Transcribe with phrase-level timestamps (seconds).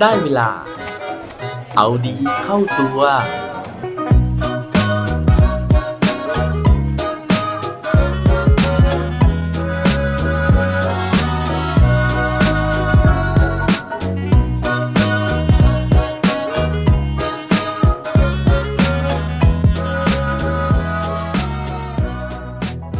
[0.00, 0.50] ได้เวลา
[1.76, 3.00] เอาดีเข้าตัว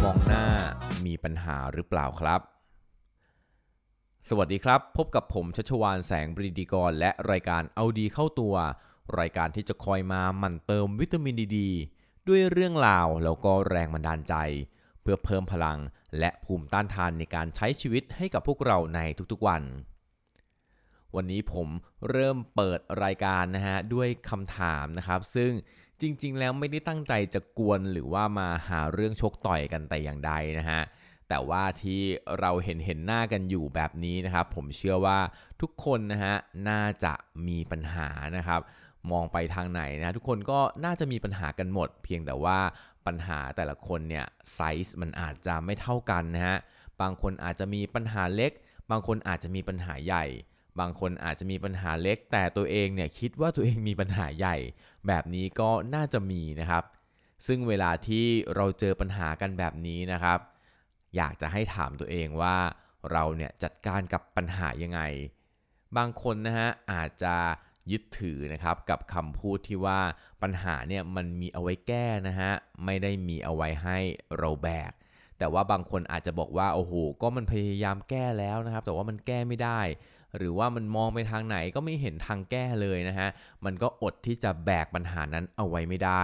[0.03, 0.45] มองหน้า
[1.05, 2.41] มีปัญหาหรือเปล่าครับ
[4.31, 8.55] สวัสดีครับ พบกับผมชัชวานแสงบริดีกร และรายการเอาดีเข้าตัว
[9.19, 11.59] รายการที่จะคอยมาหมั่นเติมวิตามินดีด
[12.27, 14.35] ด้วยเรื่องราวแล้วก็แรงบันดาลใจ
[15.01, 15.79] เพื่อเพิ่มพลัง
[16.19, 18.99] และภูมิต้านทานในการใช้ชีวิตให้กับพวกเราใน
[19.31, 19.63] ทุกๆวัน
[21.15, 21.67] วันนี้ผม
[22.09, 25.51] เริ่มเปิดรายการนะฮะด้วยคำถามนะครับ ซึ่ง
[26.01, 30.81] จริงๆ แล้วไม่ได้ตั้งใจจะกวนหรือว่ามาหาเรื่องชกต่อยกันแต่อย่างใดนะฮะ
[31.29, 32.01] แต่ว่าที่
[32.39, 35.19] เราเห็นเห็นหน้ากันอยู่แบบนี้นะครับ ผมเชื่อว่า
[35.61, 36.35] ทุกคนนะฮะ
[36.69, 37.13] น่าจะ
[37.47, 38.61] มีปัญหานะครับ
[39.11, 42.59] มองไปทางไหนนะทุกคนก็น่าจะมีปัญหากันหมด เพียงแต่ว่า
[43.05, 46.57] ปัญหาแต่ละคนเนี่ยไซส์มันอาจจะไม่เท่ากันนะฮะ
[47.01, 48.51] บางคนอาจจะมีปัญหาเล็ก
[48.91, 50.25] บางคนอาจจะมีปัญหาใหญ่
[50.79, 54.57] บางคนอาจจะมีปัญหาเล็ก แต่ตัวเองเนี่ยคิดว่าตัวเองมีปัญหาใหญ่
[55.07, 56.83] แบบนี้ก็น่าจะมีนะครับ
[57.47, 60.39] ซึ่งเวลาที่เราเจอปัญหากันแบบนี้นะครับ
[61.15, 62.57] อยากจะให้ถามตัวเองว่า
[63.11, 65.01] เราเนี่ยจัดการกับปัญหายังไง
[65.97, 67.35] บางคนนะฮะอาจจะ
[67.91, 69.99] ยึดถือนะครับกับคำพูดที่ว่า
[70.41, 72.51] ปัญหาเนี่ยมันมีเอาไว้แก้นะฮะ
[72.85, 73.97] ไม่ได้มีเอาไว้ให้
[74.37, 74.91] เราแบก
[75.37, 79.81] แต่ว่าบางคนอาจจะบอกว่าโอ้โหก็มันพยายามแก้แล้วนะครับ แต่ว่ามันแก้ไม่ได้
[80.37, 83.29] หรือว่ามันมองไปทางไหนก็ไม่เห็นทางแก้เลยนะฮะ
[83.65, 86.23] มันก็อดที่จะแบกปัญหานั้นเอาไว้ไม่ได้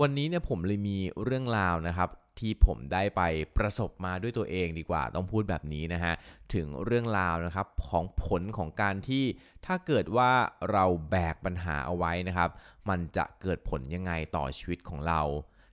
[0.00, 2.08] วันนี้เนี่ยผมเลยมีเรื่องราวนะครับ
[2.40, 3.22] ที่ผมได้ไป
[3.56, 6.14] ประสบมาด้วยตัวเองดีกว่าต้องพูดแบบนี้นะฮะ
[6.54, 9.24] ถึงเรื่องราวนะครับของผลของการที่
[9.66, 10.30] ถ้าเกิดว่า
[10.72, 12.50] เราแบกปัญหาเอาไว้นะครับ
[12.88, 15.20] มันจะเกิดผลยังไงต่อชีวิตของเรา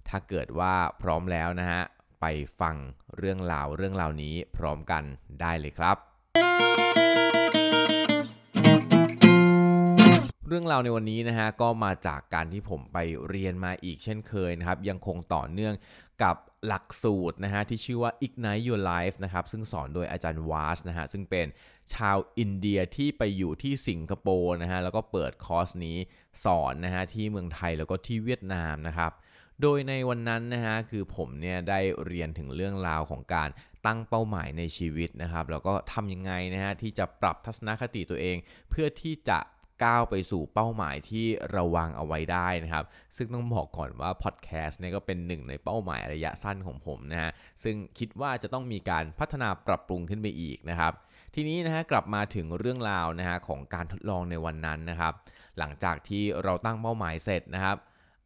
[0.09, 1.81] ถ้าเกิดว่าพร้อมแล้วนะฮะ
[2.21, 2.25] ไป
[2.61, 2.75] ฟัง
[3.17, 5.03] เรื่องราวเรื่องราวนี้พร้อมกัน
[5.41, 5.97] ได้เลยครับ
[10.47, 12.97] เรื่องราวในวันนี้นะฮะก็มาจากการที่ผมไป
[13.29, 15.73] เรียนมาอีกเช่นเคยนะครับ ยังคงต่อเนื่อง
[16.23, 16.35] กับ
[16.67, 21.47] หลักสูตรนะฮะที่ชื่อว่า Ignite Your Life นะครับซึ่งสอนโดยอาจารย์วาสนะฮะซึ่งเป็น
[21.93, 25.97] ชาวอินเดียที่ไปอยู่ที่สิงคโปร์นะฮะแล้วก็เปิดคอร์สนี้
[26.45, 29.11] สอนนะฮะที่เมืองไทยแล้วก็ที่เวียดนามนะครับ
[29.61, 33.49] โดยในวันนั้นนะฮะคือผมเนี่ยได้เรียนถึงเรื่องราวของการ
[33.85, 38.37] ตั้งเป้าหมายในชีวิตนะครับแล้วก็ทำยังไงนะฮะที่จะปรับทัศนคติตัวเอง
[38.69, 39.39] เพื่อที่จะ
[39.83, 42.85] ก้าวไปสู่เป้าหมายที่เราวางเอาไว้ได้นะครับ
[43.17, 47.31] ซึ่งต้องบอกก่อนว่าพอดแคสต์เนี่ยก็เป็นหนึ่งในเป้าหมายระยะสั้นของผมนะฮะ
[47.63, 50.93] ซึ่งคิดว่าจะต้องมีการพัฒนาปรับปรุงขึ้นไปอีกนะครับ
[51.35, 55.13] ทีนี้นะฮะกลับมาถึงเรื่องราวนะฮะของการทดลองในวันนั้นนะครับ
[55.57, 57.77] หลังจากที่เราตั้งเป้าหมายเสร็จนะครับ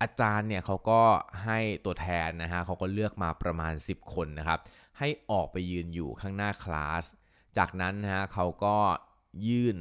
[0.01, 1.01] อาจารย์เนี่ยเขาก็
[1.45, 4.59] ให้ตัวแทนนะฮะเขาก็เลือกมาประมาณ 10 คนนะครับ
[4.99, 7.05] ให้ออกไปยืนอยู่ข้างหน้าคลาส
[7.57, 8.77] จากนั้นนะฮะเขาก็
[9.47, 9.77] ยื่น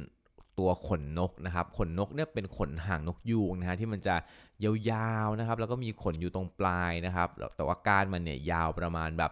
[0.59, 4.15] ตัวขนนกนะครับขนนกเนี่ยเป็นขนหางนกยูงนะฮะที่มันจะ
[4.63, 9.31] ยาวๆนะครับแล้วก็มีขนอยู่ตรงปลายนะครับแต่ว่าก้านมันเนี่ยยาวประมาณแบบ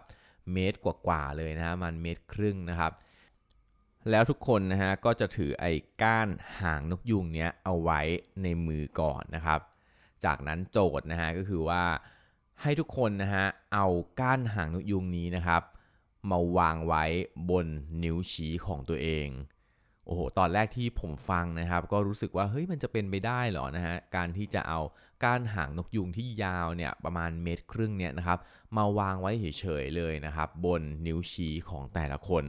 [0.52, 2.92] เมตรกว่าๆเลยนะฮะมันเมตรครึ่งนะครับ
[4.10, 5.72] แล้วทุกคนนะฮะก็จะถือไอ้
[6.02, 6.28] ก้าน
[6.60, 8.00] หางนกยูงเนี้ยเอาไว้
[8.42, 9.60] ในมือก่อนนะครับ
[10.24, 11.82] จากนั้นโจทย์นะฮะก็คือว่า
[12.62, 13.86] ให้ทุกคนนะฮะเอา
[14.20, 15.62] ก้านหางนกยูงนี้นะครับ
[16.30, 17.04] มาวางไว้
[17.50, 17.66] บน
[18.02, 19.28] นิ้วชี้ของตัวเอง
[20.06, 24.80] โอ้โห ตอนแรกที่ผมฟังนะครับ ก็รู้สึกว่าเฮ้ยมันจะเป็นไปได้เหรอนะฮะ การที่จะเอา
[25.24, 28.38] ก้านหางนกยูงที่ยาวเนี่ยประมาณเมตรครึ่งเนี่ยนะครับ
[28.76, 32.44] มาวางไว้เฉยๆเลยนะครับ บนนิ้วชี้ของแต่ละคน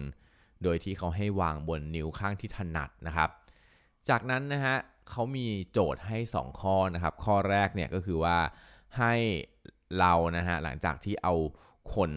[0.64, 3.30] โดยที่เขาให้วางบนนิ้วข้างที่ถนัดนะครับ
[4.10, 4.76] จากนั้นนะฮะ
[5.10, 8.38] เขามีโจทย์ให้ 2 ข้อนะครับ ข้อแรกเนี่ยก็คือว่า
[8.98, 9.14] ให้
[10.00, 11.34] เรานะฮะหลังจากที่เอา
[11.94, 12.12] ขน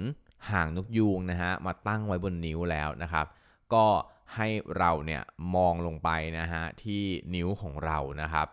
[0.51, 3.27] หางนกยูงนะฮะมาตั้งไว้บนนิ้วแล้วนะครับ
[3.75, 3.87] ก็
[4.37, 4.49] ให้
[4.79, 5.23] เราเนี่ย
[5.55, 7.03] มองลงไปนะฮะที่
[7.35, 8.49] นิ้วของเรานะครับ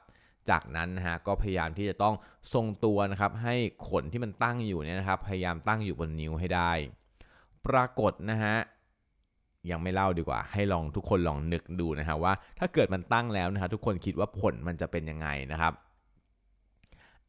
[0.50, 2.16] จากนั้นนะฮะก็พยายามที่จะต้อง
[2.54, 3.56] ทรงตัวนะครับ ให้
[3.90, 6.72] ขนที่มันตั้งอยู่เนี่ยนะครับ พยายามตั้งอยู่บนนิ้วให้ได้
[7.68, 8.56] ปรากฏนะฮะ
[9.70, 15.74] ยังไม่เล่าดีกว่า ให้ลองทุกคนลองนึกดูนะฮะว่า ถ้าเกิดมันตั้งแล้วนะฮะทุกคนคิดว่าผลมันจะเป็นยังไงนะครับ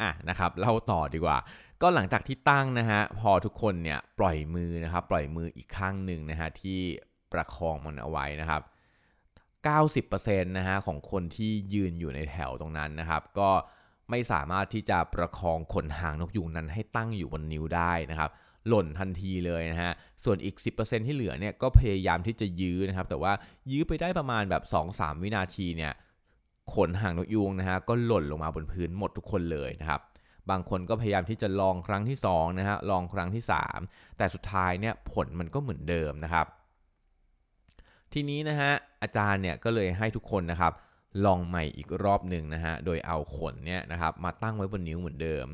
[0.02, 1.38] อะนะครับเล่าต่อดีกว่า
[1.82, 6.80] ก็หลังจากที่ตั้งนะฮะพอทุกคนเนี่ยปล่อยมือนะครับปล่อยมืออีกข้างหนึ่งนะฮะที่
[7.32, 8.62] ประคองมันเอาไว้นะครับ
[9.66, 13.50] 90%นะฮะของคนที่ยืนอยู่ในแถวตรงนั้นนะครับ ก็
[14.10, 18.30] ไม่สามารถที่จะประคองขนหางนกยูงนั้นให้ตั้งอยู่บนนิ้วได้นะครับ
[18.68, 19.92] หล่นทันทีเลยนะฮะ
[20.24, 23.32] ส่วนอีก 10%ที่เหลือเนี่ยก็พยายามที่จะยื้อนะครับ แต่ว่า
[23.70, 25.92] ยื้อไปได้ประมาณแบบ 2-3 วินาทีเนี่ย
[26.74, 30.00] ขนหางนกยูงนะฮะก็หล่นลงมาบนพื้นหมดทุกคนเลยนะครับ
[30.50, 33.42] บางคนก็พยายามที่จะลองครั้งที่2นะฮะลองครั้งที่
[33.80, 36.46] 3 แต่สุดท้ายเนี่ยผลมันก็เหมือนเดิมนะครับ
[38.12, 38.72] ทีนี้นะฮะ
[39.02, 40.72] อาจารย์เนี่ยก็เลยให้ทุกคนนะครับ
[41.24, 45.46] ลองใหม่อีกรอบหนึ่งนะฮะโดยเอาขนเนี่ยนะครับมาตั้งไว้บนนิ้วเหมือนเดิม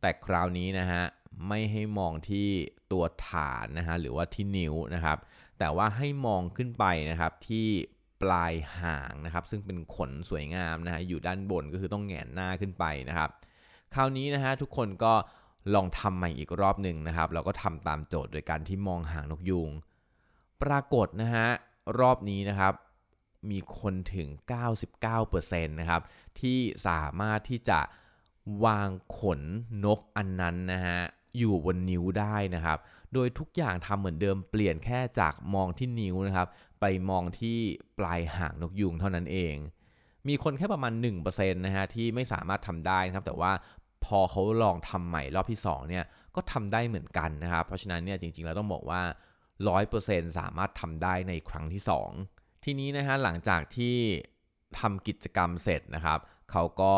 [0.00, 1.02] แต่คราวนี้นะฮะ
[1.48, 2.48] ไม่ให้มองที่
[2.92, 5.18] ตัวฐานนะฮะหรือว่าที่นิ้วนะครับ
[5.58, 7.66] แต่ว่าให้มองขึ้นไปนะครับที่
[8.22, 13.30] ปลายหางนะครับซึ่งเป็นขนสวยงามนะฮะอยู่ด้านบนก็คือต้องแหงนหน้าขึ้นไปนะครับ
[13.94, 15.12] คราวนี้นะฮะทุกคนก็
[15.74, 19.70] ลองทำใหม่อีกรอบหนึ่งนะครับแล้วก็ทำตามโจทย์โดยการที่มองหางนกยูง
[20.62, 21.48] ปรากฏนะฮะ
[21.98, 22.74] รอบนี้นะครับ
[23.50, 24.28] มีคนถึง
[25.02, 26.02] 99%นะครับ
[26.40, 26.58] ที่
[26.88, 27.80] สามารถที่จะ
[28.64, 28.88] วาง
[29.18, 29.40] ขน
[29.84, 30.98] นกอันนั้นนะฮะ
[31.38, 32.78] อยู่บนนิ้วได้นะครับ
[33.14, 36.48] โดยทุกอย่างทำเหมือนเดิมเปลี่ยนแค่จากมองที่นิ้วนะครับ
[36.80, 37.58] ไปมองที่
[37.98, 39.54] ปลายหางนกยูงเท่านั้นเอง
[40.28, 40.92] มีคนแค่ประมาณ
[41.26, 43.52] 1%นะฮะที่ไม่สามารถทำได้นะครับ แต่ว่า
[44.04, 49.02] พอเขาลองทำใหม่รอบที่ 2 เนี่ยก็ทำได้เหมือนกันนะครับ เพราะฉะนั้นเนี่ยจริงๆเราต้องบอกว่า
[49.70, 51.82] 100%สามารถทำได้ในครั้งที่
[52.22, 53.96] 2 ทีนี้นะฮะหลังจากที่
[54.78, 56.18] ทำกิจกรรมเสร็จนะครับ
[56.50, 56.94] เขาก็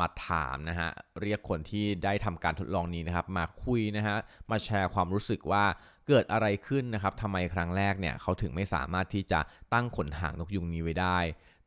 [0.00, 0.90] มาถามนะฮะ
[1.22, 4.16] เรียกคนที่ได้ทำการทดลองนี้นะครับ มาคุยนะฮะ
[4.50, 5.64] มาแชร์ความรู้สึกว่า
[6.08, 9.40] เกิดอะไรขึ้นนะครับทำไมครั้งแรกเนี่ยเขาถึงไม่สามารถที่จะ
[9.72, 11.18] ตั้งขนหางนกยุงนี้ไว้ได้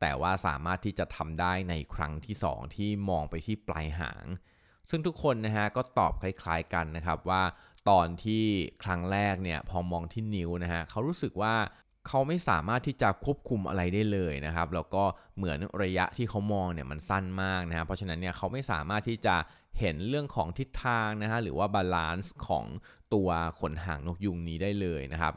[0.02, 4.26] แต่ว่าสามารถที่จะทำได้ในครั้งที่ 2 ที่มองไปที่ปลายหาง
[4.90, 7.42] ซึ่งทุกคนนะฮะก็ตอบคล้ายๆกันนะครับว่า
[7.90, 8.44] ตอนที่
[8.84, 11.56] ครั้งแรกเนี่ยพอมองที่นิ้วนะฮะเขารู้สึกว่า
[12.08, 15.04] เขาไม่สามารถที่จะควบคุมอะไรได้เลยนะครับแล้วก็
[15.38, 19.36] เหมือนระยะที่เขามองเนี่ยมันสั้นมากนะฮะเพราะฉะนั้นเนี่ยเขาไม่สามารถที่จะ
[19.80, 22.66] เห็นเรื่องของทิศทางนะฮะหรือว่า balance ของ
[23.14, 23.30] ตัว
[23.60, 25.34] ขนหางนกยุงนี้ได้เลยนะครับ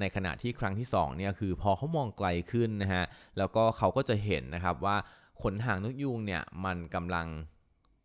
[0.00, 3.04] ในขณะที่ครั้งที่2เนี่ยคือพอเขามองไกลขึ้นนะฮะ
[3.38, 4.96] แล้วก็เขาก็จะเห็นนะครับว่า
[5.42, 7.26] ขนหางนกยุงเนี่ยมันกำลัง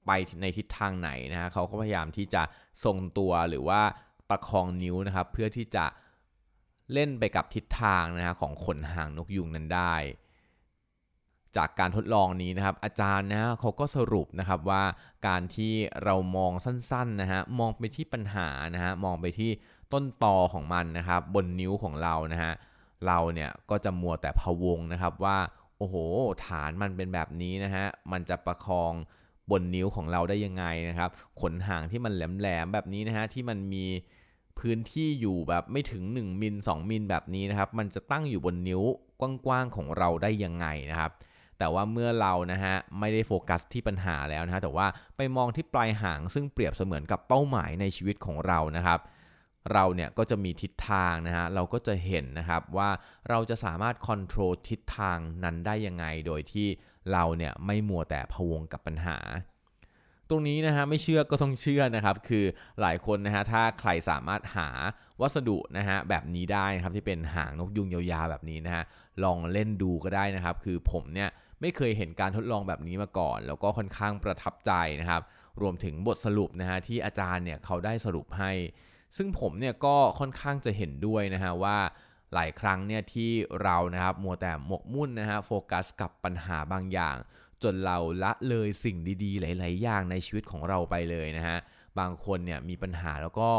[0.10, 2.42] ไปในทิศทางไหนนะฮะเขาก็พยายามที่จะ
[2.84, 3.82] ทรงตัวหรือว่า
[4.30, 5.86] ประคองนิ้วนะครับ เพื่อที่จะ
[6.94, 9.96] เล่นไปกับทิศทางนะฮะของขนหางนกยุงนั้นได้
[11.58, 14.84] จากการทดลองนี้นะครับ อาจารย์นะเขาก็สรุปนะครับว่า
[15.28, 15.74] การที่
[16.04, 19.52] เรามองสั้นๆนะฮะมองไปที่ปัญหานะฮะมองไปที่
[19.94, 22.54] ต้นตอของมันนะครับ บนนิ้วของเรานะฮะ
[23.08, 25.38] เราเนี่ยก็จะมัวแต่พะวงนะครับว่า
[25.78, 25.96] โอ้โห
[26.48, 28.94] ฐานมันเป็นแบบนี้นะฮะมันจะประคอง
[29.52, 31.10] บนนิ้วของเราได้ยังไงนะครับ
[31.42, 33.86] ขนหางที่มันแหลมๆแบบนี้นะฮะที่มันมี
[34.60, 38.82] พื้นที่อยู่แบบไม่ถึง 1 มิล 2 มิลแบบนี้นะครับ มันจะตั้งอยู่บนนิ้ว
[39.46, 41.12] กว้างๆของเราได้ยังไงนะครับ
[41.58, 44.88] แต่ว่าเมื่อเรานะฮะไม่ได้โฟกัสที่ปัญหาแล้วนะฮะแต่ว่า
[45.18, 49.00] ไปมองที่ปลายหางซึ่งเปรียบเสมือนกับเป้าหมายในชีวิตของเรานะครับ
[49.74, 52.90] เราเนี่ยก็จะมีทิศทางนะฮะเราก็จะเห็นนะครับว่า
[53.30, 56.68] เราจะสามารถ control ทิศทางนั้นได้ยังไง โดยที่
[57.12, 59.18] เราเนี่ยไม่มัวแต่พะวงกับปัญหา
[60.30, 62.46] ตรงนี้นะฮะไม่เชื่อก็ต้องเชื่อนะครับ คือ
[62.82, 64.70] หลายคนนะฮะถ้าใครสามารถหา
[65.22, 68.84] วัสดุนะฮะแบบนี้ได้นะครับที่เป็นหางนกยุงยาวๆแบบนี้นะฮะ
[69.24, 71.30] ลองเล่นดูก็ได้นะครับ คือผมเนี่ย
[71.62, 74.72] ไม่เคยเห็นการทดลองแบบนี้มาก่อน แล้วก็ค่อนข้างประทับใจ
[75.02, 75.22] นะครับ
[75.62, 78.52] รวมถึงบทสรุปนะฮะที่อาจารย์เนี่ยเขาได้สรุปให้
[79.18, 81.78] ซึ่งผมเนี่ยก็ค่อนข้างจะเห็นด้วยนะฮะว่า
[82.34, 83.32] หลายครั้งเนี่ยที่
[83.64, 87.16] เรานะครับมัวแต่หมกมุ่นนะฮะโฟกัสกับปัญหาบางอย่าง
[87.64, 91.58] จนเราละเลยสิ่งดีๆ หลาย ๆ อย่างในชีวิตของเราไปเลยนะฮะ
[92.00, 93.52] บางคนเนี่ยมีปัญหาแล้วก็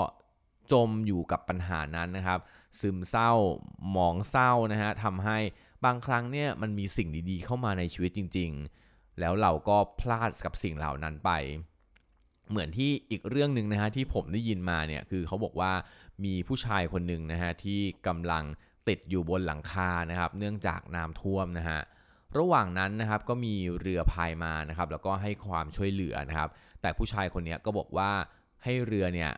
[0.73, 2.41] จมอยู่กับปัญหานั้นนะครับ
[2.81, 3.33] ซึมเศร้า
[3.91, 5.39] หมองเศร้านะฮะทำให้
[5.85, 8.51] บางครั้งเนี่ยมันมีสิ่งดีๆ เข้ามาในชีวิตจริง
[8.85, 11.31] ๆ แล้วเราก็พลาดกับสิ่งเหล่านั้นไป
[12.51, 15.73] เหมือนที่อีกเรื่องหนึ่งนะฮะที่ผมได้ยินมาเนี่ยคือเขาบอกว่า
[16.25, 18.45] มีผู้ชายคนหนึ่งนะฮะที่กำลัง
[18.89, 21.81] ติดอยู่บนหลังคานะครับเนื่องจากน้ำท่วมนะฮะ
[22.39, 28.11] ระหว่างนั้นนะครับก็มีเรือพายมานะครับแล้วก็ให้ความช่วยเหลือนะครับ แต่ผู้ชายคนนี้ก็บอกว่า
[28.65, 29.31] ให้เรือเนี่ย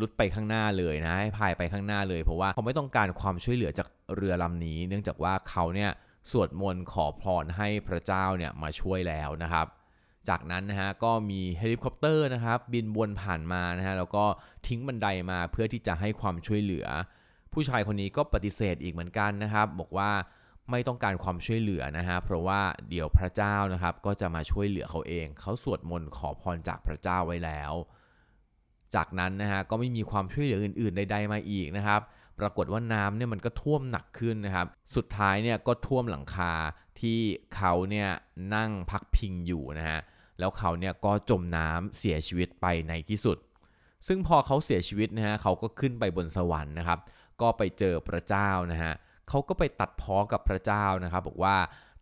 [0.00, 5.90] รุดไปข้างหน้าเลยนะให้พายไปข้างหน้าเลย เพราะว่าเขาไม่ต้องการความช่วยเหลือจากเรือลำนี้ เนื่องจากว่าเขาเนี่ย
[6.30, 9.66] สวดมนต์ขอพรให้พระเจ้าเนี่ยมาช่วยแล้วนะครับ
[10.28, 14.24] จากนั้นนะฮะก็มีเฮลิคอปเตอร์นะครับบินวนผ่านมานะฮะแล้วก็
[14.66, 16.86] ทิ้งบันไดมาเพื่อที่จะให้ความช่วยเหลือ
[17.52, 20.10] ผู้ชายคนนี้ก็ปฏิเสธอีกเหมือนกันนะครับ บอกว่า
[20.70, 27.72] ไม่ต้องการความช่วยเหลือนะฮะเพราะว่าเดี๋ยวพระเจ้านะครับก็จะมาช่วยเหลือเขาเอง เขาสวดมนต์ขอพรจากพระเจ้าไว้แล้ว
[28.94, 32.00] จากนั้นนะฮะก็ไม่มีความช่วยเหลืออื่นๆใดๆมาอีกนะครับ
[32.40, 34.66] ปรากฏว่าน้ำเนี่ยมันก็ท่วมหนักขึ้นนะครับ
[34.96, 36.52] สุดท้ายเนี่ยก็ท่วมหลังคา
[37.00, 37.18] ที่
[37.56, 38.08] เขาเนี่ย
[38.54, 40.00] นั่งพักพิงอยู่นะฮะ
[40.38, 43.38] แล้วเขาเนี่ยก็จมน้ำเสียชีวิตไปในที่สุด
[44.06, 46.98] ซึ่งพอเขาเสียชีวิตนะฮะเขาก็ขึ้นไปบนสวรรค์นะครับ
[47.40, 48.92] ก็ไปเจอพระเจ้านะฮะ
[49.28, 51.56] เขาก็ไปตัดพ้อกับพระเจ้านะครับ บอกว่า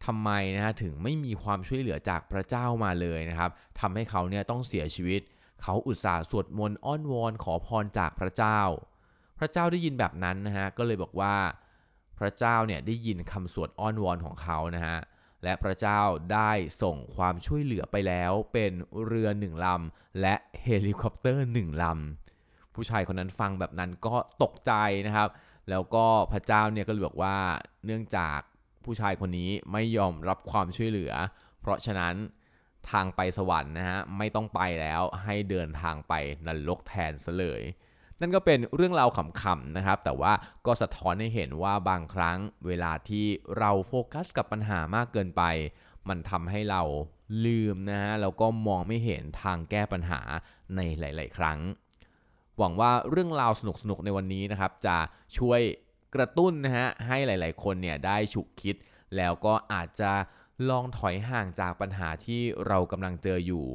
[0.05, 5.21] ทำไมนะฮะถึงไม่มีความช่วยเหลือจากพระเจ้ามาเลยนะครับทำให้เขาเนี่ยต้องเสียชีวิต
[5.63, 8.61] เขาอุตส่าห์สวดมนต์อ้อนวอนขอพรจากพระเจ้า
[9.39, 11.35] พระเจ้าได้ยินแบบนั้นนะฮะก็เลยบอกว่า
[12.19, 14.97] พระเจ้าเนี่ยได้ยินคำสวดอ้อนวอนของเขานะฮะ
[15.45, 16.01] และพระเจ้า
[16.33, 16.51] ได้
[16.83, 18.73] ส่งความช่วยเหลือไปแล้วเป็น
[19.05, 24.73] เรือหนึ่งลำและเฮลิคอปเตอร์หนึ่งลำผู้ชายคนนั้นฟังแบบนั้นก็ตกใจ
[25.07, 25.29] นะครับ
[25.71, 27.37] แล้วก็พระเจ้าเนี่ยก็เลยบอกว่า
[27.87, 28.39] เนื่องจาก
[28.85, 31.13] ผู้ชายคนนี้ไม่ยอมรับความช่วยเหลือ
[31.61, 32.15] เพราะฉะนั้น
[32.91, 36.15] ทางไปสวรรค์นะฮะไม่ต้องไปแล้วให้เดินทางไป
[36.47, 37.63] นรกแทนซะเลย
[38.23, 40.33] นั่นก็เป็นเรื่องราวขำๆนะครับ แต่ว่า
[40.67, 43.27] ก็สะท้อนให้เห็นว่าบางครั้งเวลาที่
[43.59, 45.43] เราโฟกัสกับปัญหามากเกินไป
[46.09, 46.83] มันทำให้เรา
[47.47, 50.21] ลืมนะฮะแล้วก็มองไม่เห็นทางแก้ปัญหา
[50.77, 51.59] ในหลาย ๆ ครั้ง
[52.59, 54.97] หวังว่าเรื่องราวสนุกๆในวันนี้นะครับ จะ
[55.39, 55.61] ช่วย
[56.15, 58.77] กระตุ้นนะฮะให้หลาย ๆ คนเนี่ยได้ฉุกคิด
[59.17, 60.13] แล้วก็อาจจะ
[60.69, 63.67] ลองถอยห่างจากปัญหาที่เรากำลังเจออยู่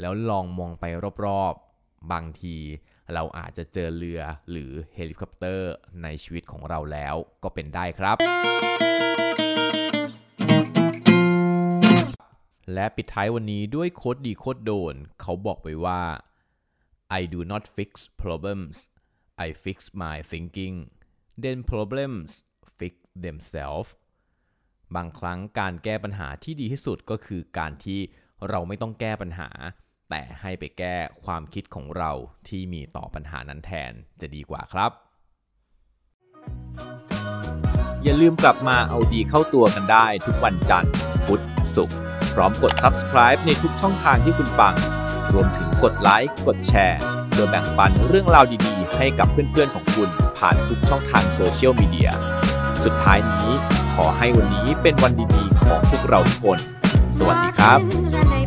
[0.00, 0.84] แล้วลองมองไป
[1.24, 2.56] รอบๆ บางที
[3.14, 5.70] เราอาจจะเจอเรือหรือเฮลิคอปเตอร์
[6.02, 8.16] ในชีวิตของเราแล้วก็เป็นได้ครับ
[12.74, 16.02] และปิดท้ายวันนี้ด้วยโคดดีโคดโดน เขาบอกไว้ว่า
[17.18, 17.90] I do not fix
[18.22, 18.74] problems
[19.46, 20.76] I fix my thinking
[21.42, 22.30] then problems
[22.78, 23.90] fix themselves
[24.94, 28.00] บางครั้งการแก้ปัญหาที่ดีที่สุดก็คือการที่
[28.48, 29.50] เราไม่ต้องแก้ปัญหา
[30.10, 32.12] แต่ให้ไปแก้ความคิดของเรา
[32.48, 34.92] ที่มีต่อปัญหานั้นแทนจะดีกว่าครับ
[38.02, 40.92] อย่าลืมกลับมาเอาดีเข้าตัวกันได้ทุกวันจันทร์
[41.26, 41.42] พุธ
[41.76, 41.96] ศุกร์
[42.34, 44.74] พร้อมกด subscribe ในทุกช่องทางที่คุณฟัง
[45.32, 47.00] รวมถึงกดไลค์ กดแชร์
[47.34, 52.10] โดยแบ่งปันเรื่องราวดีๆ ให้กับเพื่อนๆของคุณผ่านทุกช่องทางโซเชียลมีเดีย
[52.84, 53.50] สุดท้ายนี้
[53.94, 56.58] ขอให้วันนี้เป็นวันดีๆ ของพวกเราทุกคน
[57.18, 58.37] สวัสดีครับ